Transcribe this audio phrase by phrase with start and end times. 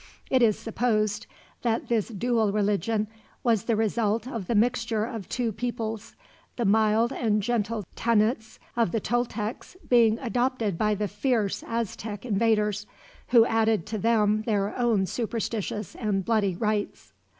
[0.31, 1.27] It is supposed
[1.61, 3.07] that this dual religion
[3.43, 6.15] was the result of the mixture of two peoples,
[6.55, 12.87] the mild and gentle tenets of the Toltecs being adopted by the fierce Aztec invaders,
[13.27, 17.13] who added to them their own superstitious and bloody rites.